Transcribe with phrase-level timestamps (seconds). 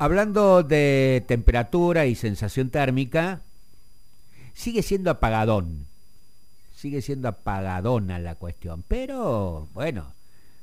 [0.00, 3.42] hablando de temperatura y sensación térmica,
[4.54, 5.86] sigue siendo apagadón.
[6.74, 8.82] Sigue siendo apagadona la cuestión.
[8.88, 10.14] Pero, bueno,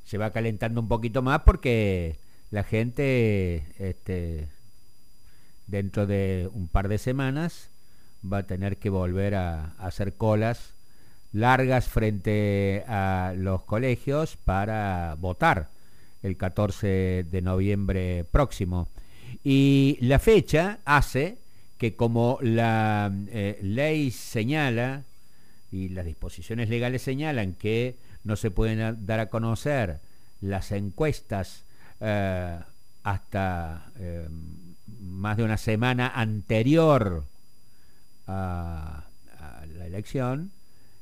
[0.05, 2.17] se va calentando un poquito más porque
[2.49, 4.47] la gente, este,
[5.67, 7.69] dentro de un par de semanas,
[8.25, 10.73] va a tener que volver a, a hacer colas
[11.31, 15.69] largas frente a los colegios para votar
[16.23, 18.87] el 14 de noviembre próximo.
[19.43, 21.37] Y la fecha hace
[21.77, 25.03] que como la eh, ley señala
[25.71, 29.99] y las disposiciones legales señalan que no se pueden dar a conocer
[30.41, 31.63] las encuestas
[31.99, 32.59] eh,
[33.03, 34.27] hasta eh,
[35.01, 37.25] más de una semana anterior
[38.27, 39.03] a,
[39.77, 40.51] la elección,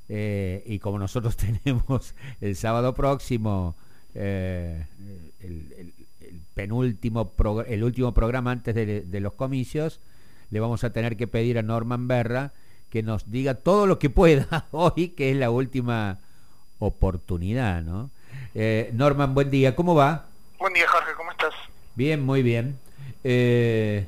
[0.07, 3.75] y como nosotros tenemos el sábado próximo
[6.53, 7.33] penúltimo,
[7.67, 9.99] el último programa antes de, los comicios,
[10.51, 12.53] le vamos a tener que pedir a Norman Berra
[12.89, 16.19] que nos diga todo lo que pueda hoy, que es la última
[16.79, 18.11] oportunidad, ¿no?
[18.53, 20.25] Eh, Norman, buen día, ¿cómo va?
[20.59, 21.53] Buen día, Jorge, ¿cómo estás?
[21.95, 22.77] Bien, muy bien.
[23.23, 24.05] Eh,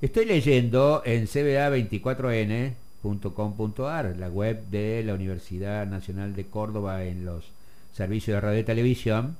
[0.00, 7.44] estoy leyendo en cba24n.com.ar, la web de la Universidad Nacional de Córdoba en los
[7.92, 9.36] servicios de radio y televisión,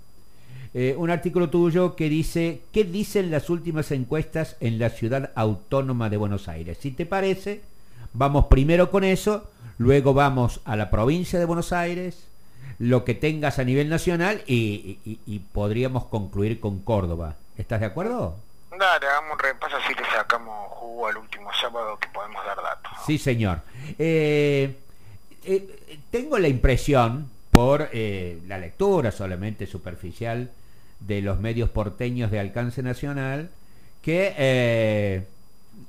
[0.72, 6.08] eh, un artículo tuyo que dice, ¿qué dicen las últimas encuestas en la ciudad autónoma
[6.08, 6.78] de Buenos Aires?
[6.80, 7.62] Si te parece,
[8.12, 12.28] vamos primero con eso, luego vamos a la provincia de Buenos Aires,
[12.78, 17.34] lo que tengas a nivel nacional y, podríamos concluir con Córdoba.
[17.58, 18.36] ¿Estás de acuerdo?
[18.70, 22.92] Dale, hagamos un repaso así que sacamos jugo al último sábado que podemos dar datos.
[23.04, 23.60] Sí, señor.
[23.98, 24.78] Eh,
[25.44, 27.28] eh, tengo la impresión,
[27.60, 30.50] por la lectura solamente superficial,
[30.98, 33.50] de los medios porteños de alcance nacional
[34.00, 35.24] que eh,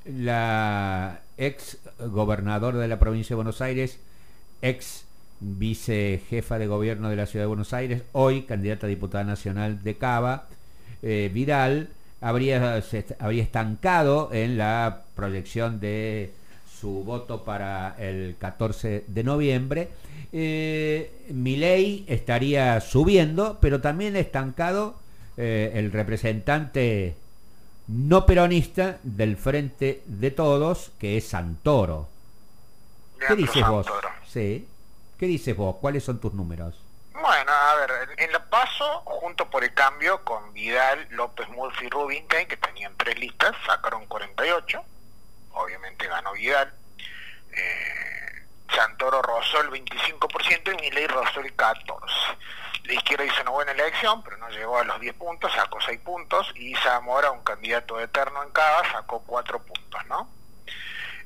[0.04, 4.02] la ex gobernador de la provincia de Buenos Aires,
[4.62, 5.06] ex
[5.40, 9.96] vicejefa de gobierno de la ciudad de Buenos Aires, hoy candidata a diputada nacional de
[9.96, 10.50] Cava,
[11.02, 11.88] eh, Vidal,
[12.20, 12.84] habría,
[13.20, 16.34] habría estancado en la proyección de
[16.82, 19.90] su voto para el 14 de noviembre.
[20.34, 24.96] Eh, Milei estaría subiendo, pero también estancado
[25.38, 27.16] eh, el representante
[27.88, 32.10] no peronista del Frente de Todos, que es Santoro.
[33.28, 33.86] ¿Qué dices vos?
[34.28, 34.68] Sí.
[35.20, 35.76] ¿Qué dices vos?
[35.80, 36.82] ¿Cuáles son tus números?
[37.14, 41.90] Bueno, a ver, en La Paso, junto por el cambio con Vidal, López, Murphy y
[41.90, 44.84] Rubinstein, que tenían tres listas, sacaron 48.
[45.54, 46.74] Obviamente ganó Vidal.
[47.52, 52.38] Eh, Santoro rozó el 25% y Milei rozó el 14%.
[52.84, 56.00] La izquierda hizo una buena elección, pero no llegó a los 10 puntos, sacó 6
[56.00, 60.30] puntos, y Zamora, un candidato eterno en Cava, sacó 4 puntos, ¿no?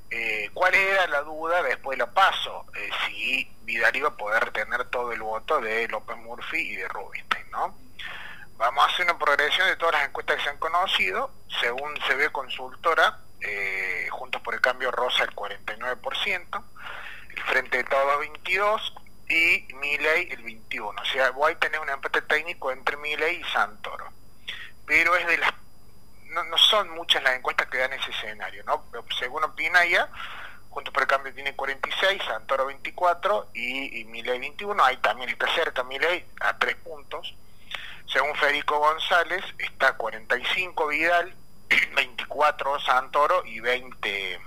[0.09, 2.65] Eh, ¿Cuál era la duda después de la paso?
[2.75, 6.87] Eh, si Vidal iba a poder retener todo el voto de López Murphy y de
[6.87, 7.77] Rubinstein, ¿no?
[8.57, 11.31] Vamos a hacer una progresión de todas las encuestas que se han conocido.
[11.59, 16.63] Según se ve consultora, eh, Juntos por el Cambio rosa el 49%,
[17.29, 21.01] el Frente de Todos 22%, y Miley el 21.
[21.01, 24.11] O sea, voy a tener un empate técnico entre Miley y Santoro.
[24.85, 25.53] Pero es de las
[26.43, 28.85] no, son muchas las encuestas que dan ese escenario, ¿no?
[29.17, 30.09] Según opina ella,
[30.69, 34.83] Juntos por el Cambio tiene 46, Santoro 24 y, y 21.
[34.83, 37.33] Ahí también está cerca Miley a 3 puntos.
[38.07, 41.33] Según Federico González, está 45 Vidal,
[41.95, 44.39] 24 Santoro y 20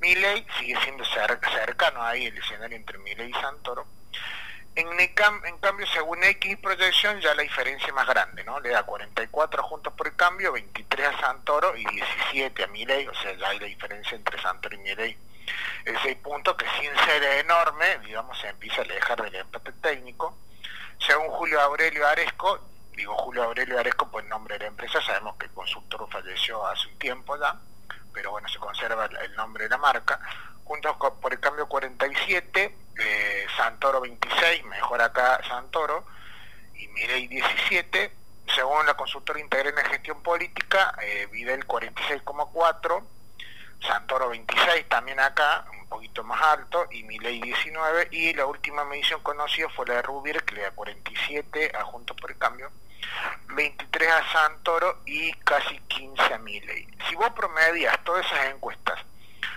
[0.00, 0.46] Miley.
[0.58, 3.86] Sigue siendo cercano ahí el escenario entre Miley y Santoro.
[4.74, 8.58] En, en cambio, según X proyección, ya la diferencia es más grande, ¿no?
[8.58, 13.14] Le da 44 juntos por el cambio, 23 a Santoro y 17 a Milei, o
[13.14, 15.18] sea, ya hay la diferencia entre Santoro y Milei.
[15.84, 20.38] El 6 puntos que sin ser enorme, digamos, se empieza a alejar del empate técnico.
[20.98, 22.60] Según Julio Aurelio Aresco,
[22.96, 26.66] digo Julio Aurelio Aresco por el nombre de la empresa, sabemos que el consultor falleció
[26.66, 27.58] hace un tiempo ya,
[28.12, 30.20] pero bueno, se conserva el nombre de la marca.
[30.64, 36.06] Juntos por el cambio 47, eh, Santoro 26, mejor acá Santoro,
[36.74, 38.12] y Mirei 17,
[38.54, 43.02] según la consultora integral en gestión política, eh, Videl 46,4,
[43.80, 49.22] Santoro 26 también acá, un poquito más alto, y Milei 19, y la última medición
[49.22, 52.70] conocida fue la de Rubier, que le da 47 a Juntos por el Cambio,
[53.48, 56.86] 23 a Santoro y casi 15 a Milei.
[57.08, 58.98] Si vos promedias todas esas encuestas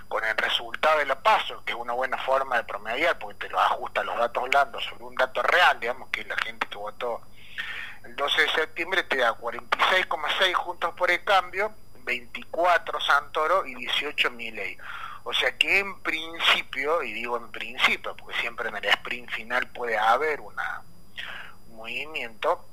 [0.07, 3.50] con el resultado de la paso, que es una buena forma de promediar, porque te
[3.50, 7.22] lo ajusta los datos blandos sobre un dato real, digamos que la gente que votó
[8.04, 11.74] el 12 de septiembre te da 46,6 juntos por el cambio,
[12.04, 14.78] 24 Santoro y 18 Milei.
[15.24, 19.68] O sea que en principio, y digo en principio, porque siempre en el sprint final
[19.72, 20.54] puede haber un
[21.72, 22.63] movimiento,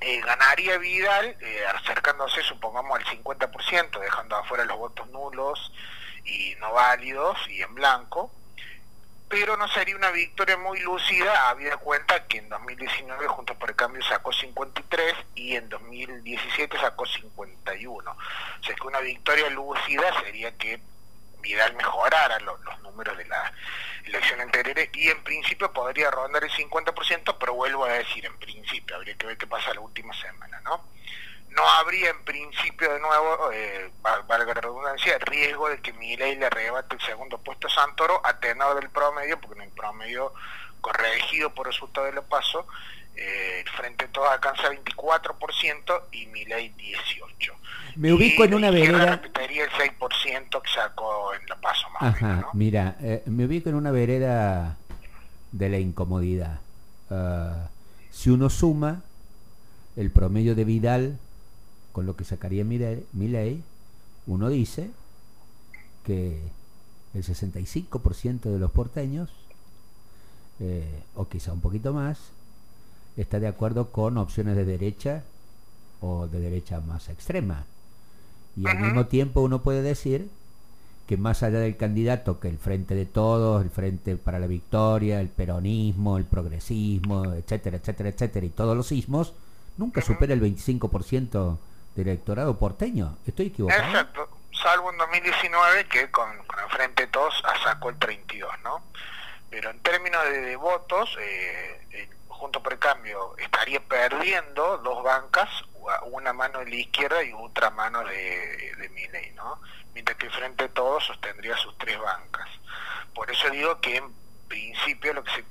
[0.00, 5.72] eh, ganaría Vidal eh, acercándose, supongamos, al 50%, dejando afuera los votos nulos
[6.24, 8.32] y no válidos y en blanco,
[9.28, 13.76] pero no sería una victoria muy lúcida, había cuenta que en 2019 Juntos por el
[13.76, 18.10] Cambio sacó 53 y en 2017 sacó 51.
[18.10, 20.80] O sea que una victoria lúcida sería que
[21.40, 23.52] Vidal mejorara los, números de la
[24.04, 28.96] elección anterior y en principio podría rondar el 50%, pero vuelvo a decir, en principio,
[28.96, 30.84] habría que ver qué pasa la última semana, ¿no?
[31.50, 36.46] no habría en principio de nuevo, eh, valga la redundancia, riesgo de que Milei le
[36.46, 40.32] arrebate el segundo puesto a Santoro a tenor del promedio, porque en el promedio
[40.80, 42.64] corregido por resultado de los pasos,
[43.16, 47.52] eh, frente a todos alcanza 24% y Milei 18%.
[47.96, 49.16] Me ubico en una vereda...
[49.16, 53.74] repetiría el 6% que sacó en la paso más Ajá, mira, eh, me ubico en
[53.74, 54.76] una vereda
[55.52, 56.60] de la incomodidad.
[57.10, 57.68] Ah,
[58.10, 59.02] si uno suma
[59.96, 61.18] el promedio de Vidal
[61.92, 62.78] con lo que sacaría mi
[63.28, 63.64] ley,
[64.26, 64.90] uno dice
[66.04, 66.40] que
[67.14, 69.30] el 65% de los porteños,
[70.60, 72.32] eh, o quizá un poquito más,
[73.20, 75.22] está de acuerdo con opciones de derecha
[76.00, 77.64] o de derecha más extrema.
[78.56, 80.28] Y al mismo tiempo uno puede decir
[81.06, 85.20] que más allá del candidato que el Frente de Todos, el Frente para la Victoria,
[85.20, 89.34] el peronismo, el progresismo, etcétera, etcétera, etcétera, y todos los sismos,
[89.76, 91.58] nunca supera el 25%
[91.96, 93.16] electorado porteño.
[93.26, 93.82] ¿Estoy equivocado?
[93.82, 98.82] Exacto, salvo en 2019 que con, el Frente Todos sacó el 32, ¿no?
[99.50, 102.08] Pero en términos de, votos, eh, eh,
[102.40, 105.50] Junto por el Cambio estaría perdiendo dos bancas,
[106.04, 109.60] una mano de la izquierda y otra mano de, de Miley, ¿no?
[109.92, 112.48] Mientras que Frente Todos sostendría sus tres bancas.
[113.14, 114.10] Por eso digo que en
[114.48, 115.44] principio lo que se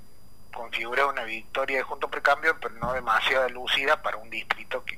[0.51, 4.83] configura una victoria de Junto por el Cambio, pero no demasiado lúcida para un distrito
[4.83, 4.97] que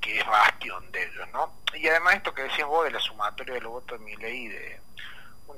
[0.00, 1.52] que es bastión de ellos, ¿no?
[1.74, 4.48] Y además esto que decías vos de la sumatoria de los votos de mi ley
[4.48, 4.80] de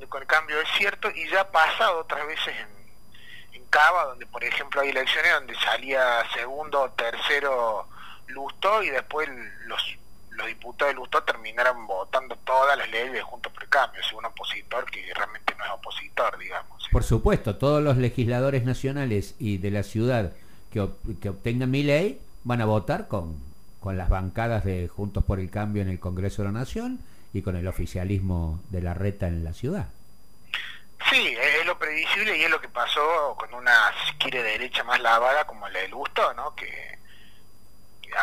[0.09, 2.88] con el cambio es cierto y ya ha pasado otras veces en,
[3.59, 7.87] en Cava, donde por ejemplo hay elecciones donde salía segundo o tercero
[8.29, 9.29] Lustó y después
[9.67, 9.97] los,
[10.31, 14.25] los diputados de Lustó terminaron votando todas las leyes junto por el cambio, si un
[14.25, 16.89] opositor que realmente no es opositor, digamos.
[16.93, 20.33] Por supuesto, todos los legisladores nacionales y de la ciudad
[20.73, 20.87] que,
[21.21, 23.49] que obtengan mi ley van a votar con
[23.81, 27.01] con las bancadas de Juntos por el Cambio en el Congreso de la Nación
[27.33, 29.89] y con el oficialismo de la reta en la ciudad.
[31.11, 31.58] Sí, es
[31.99, 33.73] previsible y es lo que pasó con una,
[34.23, 36.55] si derecha más lavada como la del Gusto, ¿no?
[36.55, 36.99] Que,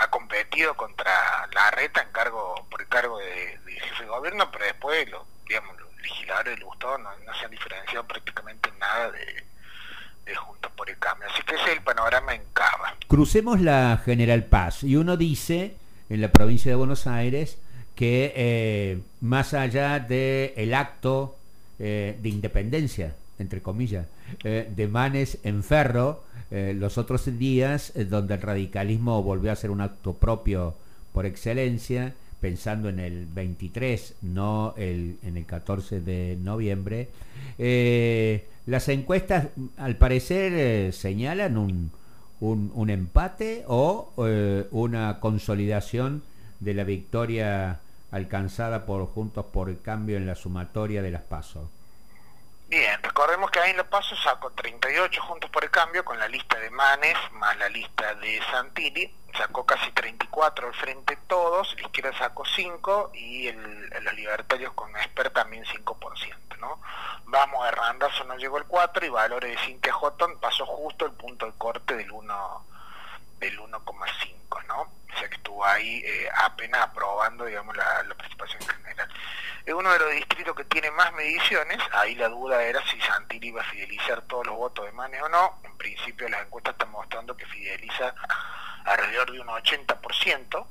[0.02, 4.66] ha competido contra la reta en cargo por el cargo de, jefe de gobierno, pero
[4.66, 9.12] después los, digamos, los legisladores del Gusto no, no se han diferenciado prácticamente en nada
[9.12, 9.44] de,
[10.26, 11.30] de Juntos por el Cambio.
[11.32, 12.96] Así que ese es el panorama en Cava.
[13.08, 15.78] Crucemos la General Paz y uno dice
[16.10, 17.60] en la provincia de Buenos Aires
[17.96, 21.38] que eh, más allá del el acto
[21.78, 24.08] eh, de independencia, entre comillas,
[24.44, 29.82] eh, de Manes en Ferro, los otros días donde el radicalismo volvió a ser un
[29.82, 30.76] acto propio
[31.12, 37.10] por excelencia, pensando en el 23, no el, en el 14 de noviembre,
[38.66, 41.92] las encuestas, al parecer, eh, señalan un,
[42.40, 46.24] un, empate o eh, una consolidación
[46.60, 51.68] de la victoria alcanzada por Juntos por el Cambio en la sumatoria de las pasos.
[52.78, 56.28] Bien, recordemos que ahí en Los Pasos sacó 38 Juntos por el Cambio con la
[56.28, 61.84] lista de Manes más la lista de Santilli, sacó casi 34 al frente todos, la
[61.84, 66.82] izquierda sacó 5 y los libertarios con Esper también 5%, ¿no?
[67.24, 71.46] Vamos, Randazo no llegó el 4 y Valores de Cintia Houghton pasó justo el punto
[71.46, 72.66] de corte del 1
[73.40, 74.82] del 1,5, ¿no?
[74.82, 79.10] O sea que estuvo ahí eh, apenas aprobando, digamos, la, la participación general
[79.66, 83.48] es uno de los distritos que tiene más mediciones, ahí la duda era si Santilli
[83.48, 86.92] iba a fidelizar todos los votos de Manes o no, en principio las encuestas están
[86.92, 88.14] mostrando que fideliza
[88.86, 90.68] alrededor de un 80%,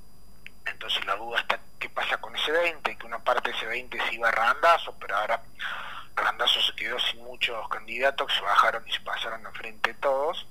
[0.67, 4.01] entonces la duda está qué pasa con ese 20, que una parte de ese 20
[4.01, 5.43] se iba a Randazo, pero ahora
[6.15, 10.47] Randazo se quedó sin muchos candidatos, se bajaron y se pasaron al frente todos,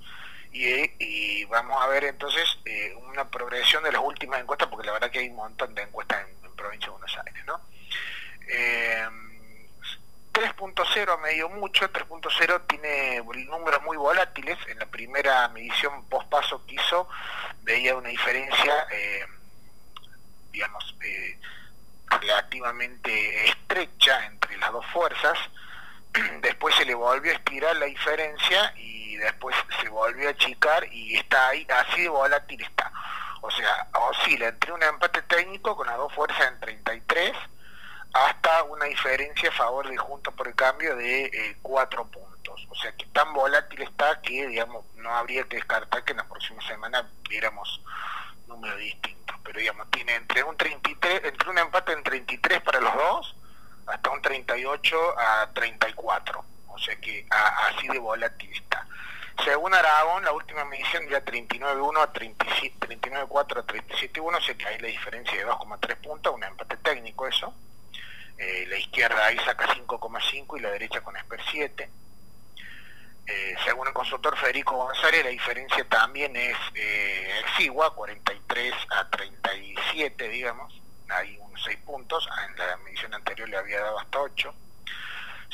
[0.52, 5.10] y, vamos a ver entonces eh, una progresión de las últimas encuestas, porque la verdad
[5.10, 7.62] que hay un montón de encuestas en, en provincia de Buenos Aires, ¿no?
[8.48, 9.08] Eh,
[10.44, 14.58] 3.0 medio mucho, 3.0 tiene números muy volátiles.
[14.68, 17.08] En la primera medición post paso que hizo
[17.62, 19.26] veía una diferencia, eh,
[20.52, 21.40] digamos, eh,
[22.10, 25.38] relativamente estrecha entre las dos fuerzas,
[26.42, 31.16] después se le volvió a estirar la diferencia y después se volvió a achicar y
[31.16, 32.92] está ahí, así de volátil está.
[33.40, 37.34] O sea, oscila entre un empate técnico con las dos fuerzas en 33
[38.14, 42.68] hasta una diferencia a favor de Juntos por el Cambio de eh, cuatro puntos.
[42.70, 46.28] O sea que tan volátil está que, digamos, no habría que descartar que en la
[46.28, 47.82] próxima semana viéramos
[48.48, 49.36] números distintos.
[49.44, 53.36] Pero, digamos, tiene entre un 33, entre un empate en 33 para los dos,
[53.88, 56.46] hasta un 38 a 34.
[56.68, 58.88] O sea que así de volátil está.
[59.44, 64.80] Según Aragón, la última medición ya 39.1 a 39.4 a 37.1, o sea que hay
[64.80, 67.54] la diferencia de 2,3 puntos, un empate técnico eso.
[68.38, 71.90] Eh, la izquierda ahí saca 5,5 y la derecha con Esper 7.
[73.26, 80.28] Eh, según el consultor Federico González, la diferencia también es eh, exigua, 43 a 37,
[80.28, 84.54] digamos, hay unos 6 puntos, en la medición anterior le había dado hasta 8.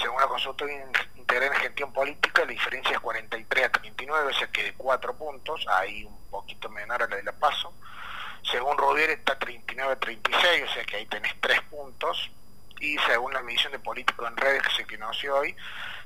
[0.01, 0.71] Según la consultora
[1.15, 5.17] integral en gestión política, la diferencia es 43 a 39, o sea que de 4
[5.17, 7.73] puntos, hay un poquito menor a la de la PASO.
[8.49, 12.31] Según Rubier está 39 a 36, o sea que ahí tenés 3 puntos
[12.79, 15.55] y según la medición de político en redes que se conoció hoy,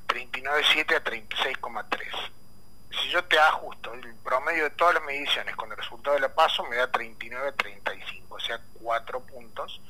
[0.08, 2.32] 39,7 a 36,3.
[2.92, 6.34] Si yo te ajusto el promedio de todas las mediciones con el resultado de la
[6.34, 9.82] paso, me da 39,35, o sea, 4 puntos,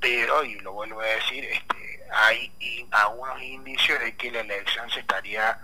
[0.00, 5.00] pero, y lo vuelvo a decir, este, hay algunos indicios de que la elección se
[5.00, 5.60] estaría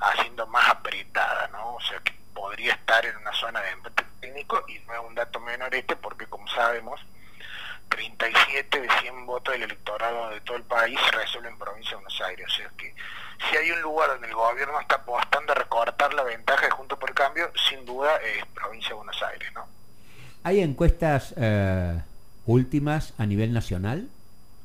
[0.00, 1.74] haciendo más apretada, ¿no?
[1.74, 5.14] O sea, que podría estar en una zona de empate técnico, y no es un
[5.14, 7.00] dato menor este, porque como sabemos,
[8.46, 11.96] 37 de 100 votos del electorado de todo el país se resuelve en provincia de
[11.96, 12.46] Buenos Aires.
[12.46, 12.94] O sea que
[13.48, 16.98] si hay un lugar donde el gobierno está apostando a recortar la ventaja de Junto
[16.98, 19.52] por el Cambio, sin duda es provincia de Buenos Aires.
[19.54, 19.66] ¿no?
[20.44, 22.00] ¿Hay encuestas eh,
[22.46, 24.08] últimas a nivel nacional?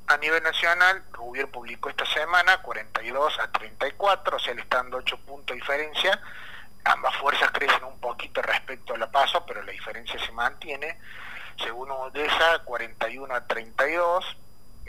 [0.08, 4.98] A nivel nacional, Rubier publicó esta semana 42 a 34, o sea, le están dando
[4.98, 6.22] 8 puntos de diferencia.
[6.84, 10.98] Ambas fuerzas crecen un poquito respecto a la paso, pero la diferencia se mantiene
[11.64, 14.38] según Udesa 41 a 32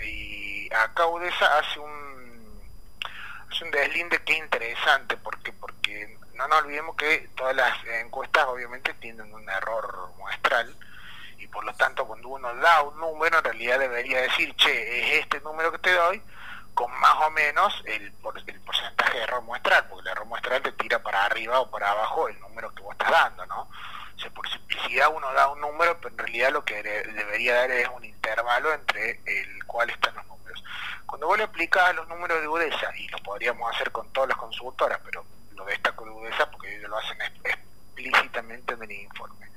[0.02, 2.62] y acá Udesa hace un
[3.50, 8.94] hace un deslinde que interesante porque porque no nos olvidemos que todas las encuestas obviamente
[8.94, 10.74] tienen un error muestral
[11.38, 15.24] y por lo tanto cuando uno da un número en realidad debería decir che es
[15.24, 16.22] este número que te doy
[16.74, 18.12] con más o menos el,
[18.46, 21.90] el porcentaje de error muestral porque el error muestral te tira para arriba o para
[21.90, 23.68] abajo el número que vos estás dando no
[24.34, 28.04] por simplicidad uno da un número, pero en realidad lo que debería dar es un
[28.04, 30.64] intervalo entre el cual están los números.
[31.06, 34.38] Cuando vos le aplicás los números de UDESA, y lo podríamos hacer con todas las
[34.38, 39.50] consultoras, pero lo destaco de UDESA porque ellos lo hacen explícitamente en el informe.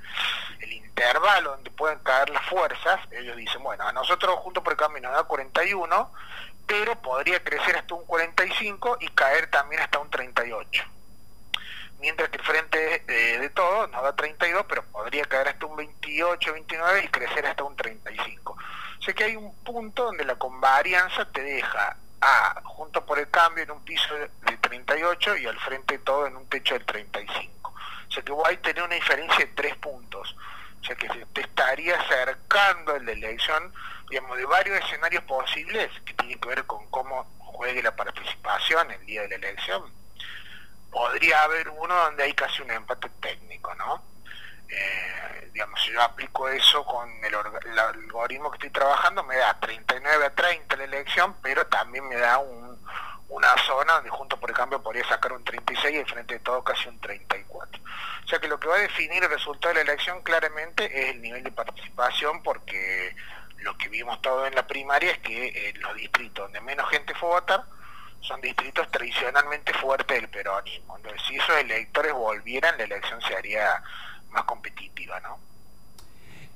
[0.60, 4.78] El intervalo donde pueden caer las fuerzas, ellos dicen, bueno, a nosotros junto por el
[4.78, 6.12] cambio nos da 41,
[6.66, 10.35] pero podría crecer hasta un 45 y caer también hasta un 38
[12.00, 15.76] mientras que el frente eh, de todo nos da 32, pero podría caer hasta un
[15.76, 18.52] 28, 29 y crecer hasta un 35.
[18.52, 23.30] O sea que hay un punto donde la convarianza te deja a junto por el
[23.30, 26.84] cambio en un piso de 38 y al frente de todo en un techo del
[26.84, 27.74] 35.
[28.08, 30.36] O sea que vos ahí tenés una diferencia de 3 puntos.
[30.80, 33.72] O sea que te estaría acercando el de elección,
[34.08, 39.04] digamos, de varios escenarios posibles que tienen que ver con cómo juegue la participación el
[39.06, 40.05] día de la elección
[40.96, 44.02] podría haber uno donde hay casi un empate técnico, ¿no?
[44.66, 47.34] Eh, digamos, si yo aplico eso con el,
[47.78, 52.38] algoritmo que estoy trabajando, me da 39 a 30 la elección, pero también me da
[52.38, 56.64] una zona donde junto por el cambio podría sacar un 36 y frente de todo
[56.64, 57.82] casi un 34.
[58.24, 61.10] O sea que lo que va a definir el resultado de la elección claramente es
[61.10, 63.14] el nivel de participación porque
[63.58, 67.14] lo que vimos todo en la primaria es que en los distritos donde menos gente
[67.16, 67.75] fue a votar,
[68.20, 70.96] son distritos tradicionalmente fuertes del peronismo.
[70.96, 73.82] Entonces, si esos electores volvieran, la elección se haría
[74.30, 75.38] más competitiva, ¿no?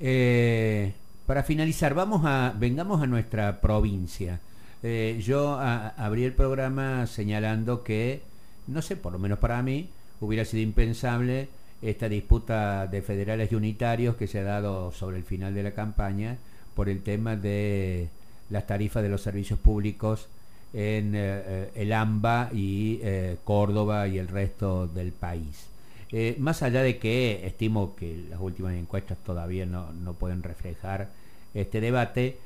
[0.00, 0.92] Eh,
[1.26, 4.40] para finalizar, vamos a, vengamos a nuestra provincia.
[4.82, 8.22] Eh, yo abrí el programa señalando que,
[8.66, 9.90] no sé, por lo menos para mí,
[10.20, 11.48] hubiera sido impensable
[11.82, 15.72] esta disputa de federales y unitarios que se ha dado sobre el final de la
[15.72, 16.38] campaña
[16.74, 18.08] por el tema de
[18.48, 20.28] las tarifas de los servicios públicos
[20.72, 25.66] en eh, eh, el AMBA y eh, Córdoba y el resto del país.
[26.38, 31.08] más allá de que estimo que las últimas encuestas todavía no, no pueden reflejar
[31.54, 32.38] este debate,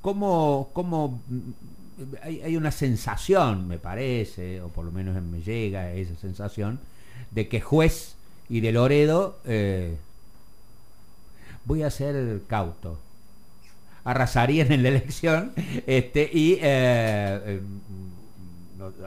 [0.00, 1.50] ¿cómo, mm,
[2.22, 6.78] hay, hay, una sensación, me parece, o por lo menos me llega esa sensación,
[7.32, 8.16] de que juez
[8.48, 9.38] y de Loredo,
[11.64, 12.98] voy a ser cauto,
[14.04, 15.52] arrasarían en la elección
[15.86, 17.60] este, y eh,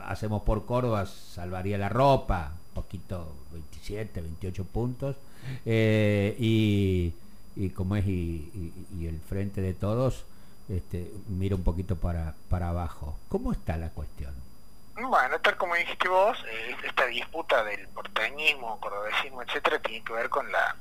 [0.06, 5.16] hacemos por Córdoba, salvaría la ropa, poquito, 27, 28 puntos,
[5.66, 7.14] eh, y,
[7.56, 8.72] y, como es, y,
[9.02, 10.26] el frente de todos,
[10.70, 13.18] este, mira un poquito para, para abajo.
[13.30, 14.34] ¿Cómo está la cuestión?
[14.96, 20.30] Bueno, tal como dijiste vos, eh, esta disputa del porteñismo, cordobesismo, etcétera, tiene que ver
[20.30, 20.76] con la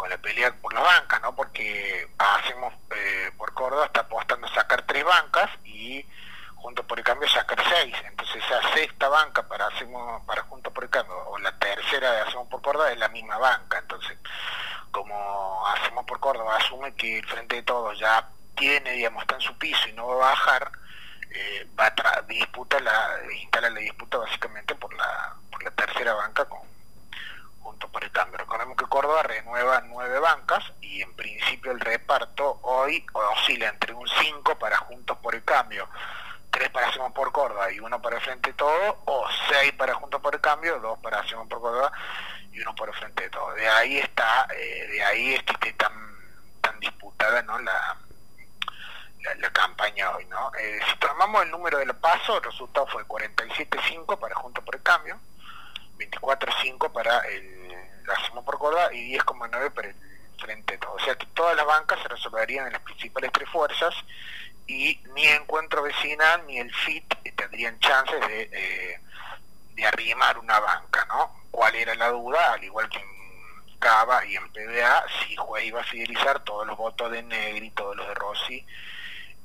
[0.00, 1.36] con la pelea por las bancas, ¿no?
[1.36, 6.02] Porque hacemos eh, por Córdoba está apostando a sacar tres bancas y
[6.54, 7.94] junto por el cambio sacar seis.
[8.06, 12.20] Entonces esa sexta banca para hacemos para junto por el cambio o la tercera de
[12.22, 13.76] hacemos por Córdoba es la misma banca.
[13.76, 14.16] Entonces
[14.90, 18.26] como hacemos por Córdoba asume que el frente de todos ya
[18.56, 20.72] tiene, digamos, está en su piso y no va a bajar,
[21.30, 26.46] eh, va a disputa la, instala la disputa básicamente por la, por la tercera banca
[26.46, 26.70] con
[27.62, 28.38] junto por el cambio.
[28.38, 34.06] Recordemos que Córdoba renueva nueve bancas y en principio el reparto hoy oscila entre un
[34.06, 35.88] 5 para Juntos por el Cambio,
[36.50, 39.94] tres para Hacemos por Córdoba y uno para el Frente de Todo, o seis para
[39.94, 41.90] Juntos por el Cambio, dos para Hacemos por Córdoba
[42.52, 43.54] y uno por el Frente de Todo.
[43.54, 45.94] De ahí está, eh, de ahí es que esté tan,
[46.60, 47.58] tan disputada ¿no?
[47.58, 47.96] la,
[49.38, 50.26] la, campaña hoy.
[50.26, 50.52] ¿no?
[50.60, 54.76] Eh, si tomamos el número de los pasos, el resultado fue 47-5 para Juntos por
[54.76, 55.18] el Cambio,
[55.96, 57.59] 24-5 para el
[58.08, 59.96] Hacemos por Córdoba y 10,9 para el
[60.38, 60.94] Frente Todo.
[60.94, 63.94] O sea que todas las bancas se resolverían en las principales tres fuerzas
[64.66, 69.00] y ni Encuentro Vecinal ni el FIT tendrían chances de, eh,
[69.74, 71.42] de arrimar una banca, ¿no?
[71.50, 72.52] ¿Cuál era la duda?
[72.52, 76.76] Al igual que en Cava y en PBA, si Juez iba a fidelizar todos los
[76.76, 78.66] votos de Negri, todos los de Rossi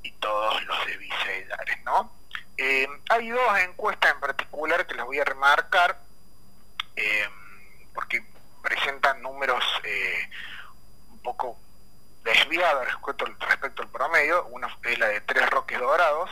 [0.02, 2.12] y todos los de Vicedares, ¿no?
[2.58, 6.00] Eh, hay dos encuestas en particular que las voy a remarcar,
[6.94, 7.28] eh,
[7.94, 8.24] porque
[8.66, 9.62] presentan números
[11.08, 11.56] un poco
[12.24, 16.28] desviado respecto, respecto al promedio, una es la de Tres Roques Dorados,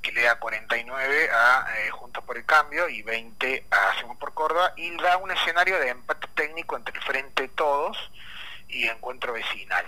[0.00, 4.32] que le da 49 a eh, Juntos por el Cambio y 20 a Hacemos por
[4.32, 7.98] Córdoba, y da un escenario de empate técnico entre Frente Todos
[8.68, 9.84] y Encuentro Vecinal.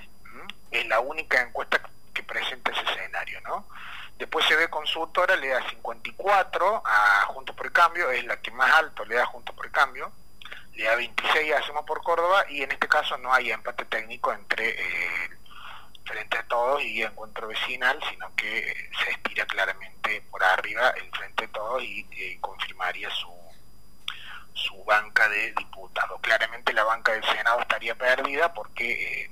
[0.70, 1.80] Es la única encuesta
[2.12, 3.66] que presenta ese escenario, ¿no?
[4.18, 8.50] Después se ve consultora, le da 54 a Juntos por el Cambio, es la que
[8.50, 10.12] más alto le da Juntos por el Cambio,
[10.78, 14.32] le da 26 a Hacemos por Córdoba, y en este caso no hay empate técnico
[14.32, 15.30] entre eh,
[16.04, 21.44] frente a todos y encuentro vecinal, sino que se estira claramente por arriba el frente
[21.46, 23.34] a todos y, confirmaría su,
[24.54, 26.20] su banca de diputados.
[26.20, 29.30] Claramente la banca del Senado estaría perdida porque eh,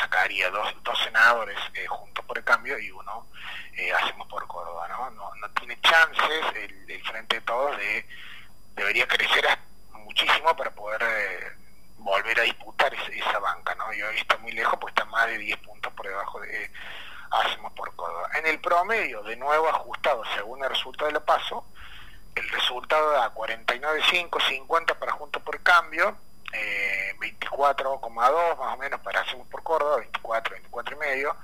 [0.00, 3.26] sacaría dos, dos senadores eh, juntos por el cambio y uno
[3.72, 4.86] eh, hacemos por Córdoba.
[4.86, 5.10] ¿no?
[5.10, 8.06] No, no tiene chances el, el, frente de todos de
[8.76, 9.44] debería crecer
[10.18, 11.56] muchísimo para poder
[11.98, 13.92] volver a disputar esa, banca, ¿no?
[13.92, 16.70] Y hoy está muy lejos, pues está más de 10 puntos por debajo de
[17.30, 18.30] Hacemos por Córdoba.
[18.34, 21.64] En el promedio, de nuevo ajustado según el resultado de la paso,
[22.34, 26.16] el resultado da 49,5, 50 para Juntos por Cambio,
[27.20, 31.36] 24,2 eh, más o menos para Hacemos por Córdoba, 24, 24 y medio,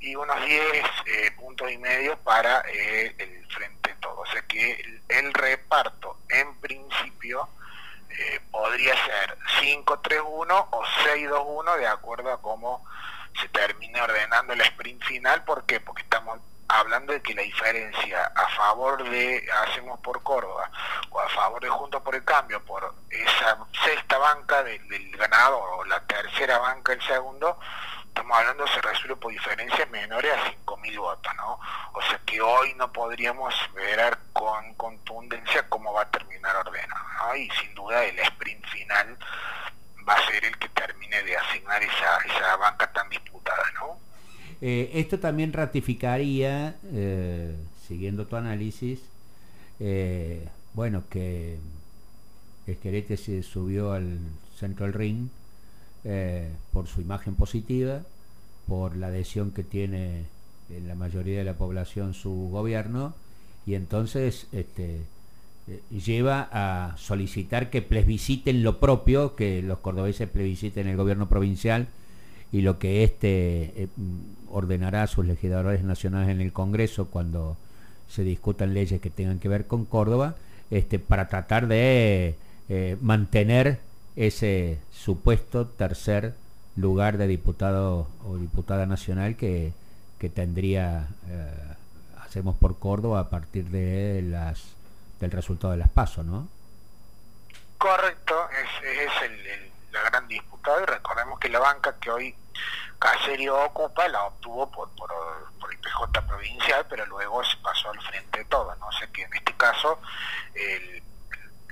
[0.00, 0.62] y unos 10
[1.06, 4.20] eh, puntos y medio para eh, el Frente Todo.
[4.20, 7.48] O sea que el reparto, en principio,
[8.18, 12.84] eh, podría ser 5-3-1 o 6-2-1 de acuerdo a cómo
[13.40, 15.44] se termine ordenando el sprint final.
[15.44, 15.80] ¿Por qué?
[15.80, 20.70] Porque estamos hablando de que la diferencia a favor de Hacemos por Córdoba
[21.10, 25.68] o a favor de Juntos por el Cambio por esa sexta banca del, del ganador
[25.78, 27.58] o la tercera banca el segundo
[28.16, 31.60] estamos hablando se resuelve por diferencias menores a 5.000 votos, ¿no?
[31.92, 37.36] O sea que hoy no podríamos ver con contundencia cómo va a terminar ordenado, ¿no?
[37.36, 39.16] Y sin duda el sprint final
[40.08, 43.98] va a ser el que termine de asignar esa, esa banca tan disputada, ¿no?
[44.60, 49.00] Eh, esto también ratificaría, eh, siguiendo tu análisis,
[49.80, 51.58] eh, bueno, que
[52.66, 54.18] Esquelete se subió al
[54.58, 55.28] centro del ring
[56.04, 58.02] eh, por su imagen positiva,
[58.66, 60.26] por la adhesión que tiene
[60.70, 63.14] en la mayoría de la población su gobierno,
[63.66, 65.00] y entonces este,
[65.68, 71.88] eh, lleva a solicitar que plebisciten lo propio, que los cordobeses plebisciten el gobierno provincial
[72.52, 73.88] y lo que éste eh,
[74.50, 77.56] ordenará a sus legisladores nacionales en el Congreso cuando
[78.08, 80.36] se discutan leyes que tengan que ver con Córdoba,
[80.70, 82.36] este, para tratar de
[83.00, 83.78] mantener
[84.16, 86.34] ese supuesto tercer
[86.74, 89.72] lugar de diputado o diputada nacional que,
[90.18, 91.74] que tendría eh,
[92.26, 94.74] hacemos por Córdoba a partir de las
[95.20, 96.48] del resultado de las pasos, ¿no?
[97.78, 102.34] Correcto, es, es el, la gran disputada y recordemos que la banca que hoy
[102.98, 105.10] Caserio ocupa la obtuvo por, por,
[105.70, 108.90] el PJ provincial, pero luego se pasó al frente de todo, ¿no?
[108.92, 110.00] sé que en este caso
[110.54, 111.02] el,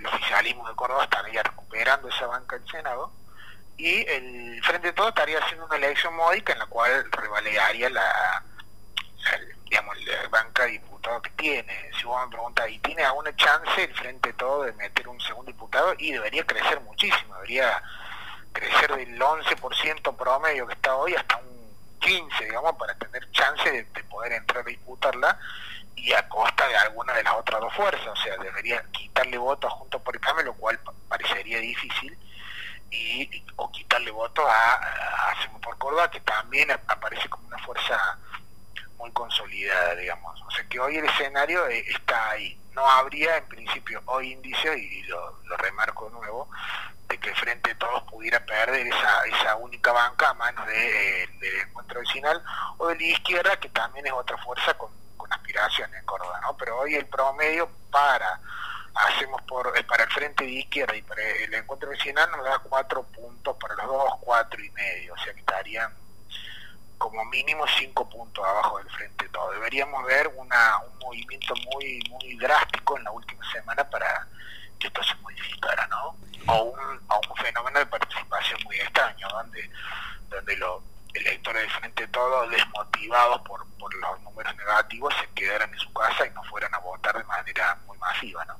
[0.06, 3.10] oficialismo de Córdoba estaría recuperando esa banca del Senado
[3.78, 8.44] y el Frente de Todo estaría haciendo una elección módica en la cual revalidaría la,
[10.64, 11.90] de diputados que tiene.
[11.98, 15.50] Si vos me preguntas, ¿y tiene alguna chance el Frente Todo de meter un segundo
[15.50, 15.94] diputado?
[15.98, 17.82] Y debería crecer muchísimo, debería
[18.52, 21.54] crecer del 11% promedio que está hoy hasta un
[22.00, 25.38] 15, digamos, para tener chance de, poder entrar a disputarla
[25.96, 29.72] y a costa de alguna de las otras dos fuerzas, o sea, debería quitarle votos
[29.72, 32.16] junto por el cambio, lo cual parecería difícil,
[32.90, 34.74] y o quitarle votos a,
[35.30, 38.18] a por Córdoba, que también aparece como una fuerza
[38.98, 40.40] muy consolidada, digamos.
[40.42, 42.60] O sea hoy el escenario eh, está ahí.
[42.72, 46.48] No habría en principio hoy indicios, y lo, lo remarco de nuevo,
[47.08, 51.60] de que frente a todos pudiera perder esa, esa única banca a manos de, del
[51.60, 52.42] encuentro vecinal
[52.78, 56.40] o de izquierda, que también es otra fuerza con, con aspiraciones en Córdoba.
[56.58, 58.40] Pero hoy el promedio para
[58.94, 62.58] hacemos por eh, para el frente de izquierda y para el encuentro vecinal nos da
[62.60, 65.92] cuatro puntos para los dos, cuatro y medio, o sea que estarían
[66.98, 69.50] como mínimo cinco puntos abajo del frente todo.
[69.52, 74.26] Deberíamos ver una, un movimiento muy muy drástico en la última semana para
[74.78, 76.16] que esto se modificara, ¿no?
[76.46, 79.70] O un, un fenómeno de participación muy extraño, donde,
[80.28, 80.82] donde los
[81.14, 86.26] electores del frente todo, desmotivados por, por los números negativos, se quedaran en su casa
[86.26, 88.56] y no fueran a votar de manera muy masiva, ¿no?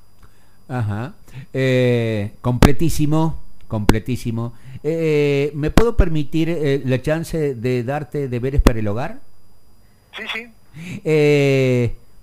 [0.67, 1.13] Ajá.
[1.53, 3.43] Eh, completísimo,
[3.75, 4.53] completísimo.
[4.83, 9.19] Eh, ¿Me puedo permitir eh, la chance de darte deberes para el hogar?
[10.15, 10.47] Sí, sí.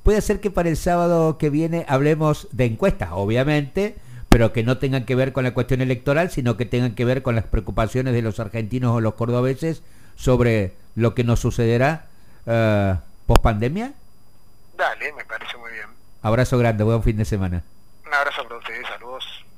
[0.03, 3.97] puede ser que para el sábado que viene hablemos de encuestas, obviamente,
[4.31, 7.21] pero que no tengan que ver con la cuestión electoral, sino que tengan que ver
[7.21, 9.83] con las preocupaciones de los argentinos o los cordobeses
[10.17, 12.07] sobre lo que nos sucederá
[13.27, 13.93] post pandemia.
[14.75, 15.89] Dale, me parece muy bien.
[16.23, 17.63] Abrazo grande, buen fin de semana.